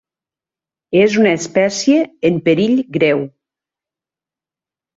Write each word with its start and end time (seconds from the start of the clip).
És 1.01 1.17
una 1.23 1.33
espècie 1.41 2.01
en 2.31 2.41
perill 2.49 2.75
greu. 2.99 3.25